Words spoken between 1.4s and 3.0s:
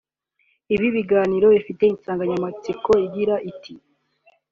bifite insanganyamatsiko